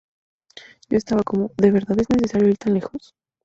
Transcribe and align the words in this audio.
Yo 0.89 0.97
estaba 0.97 1.21
como, 1.21 1.51
'¿De 1.57 1.69
verdad 1.69 1.95
es 2.01 2.09
necesario 2.09 2.47
ir 2.49 2.57
tan 2.57 2.73
lejos? 2.73 3.13